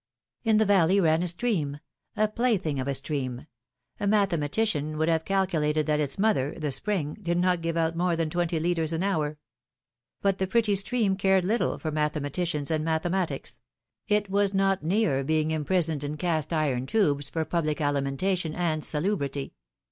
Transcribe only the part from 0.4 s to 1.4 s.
In the valley ran a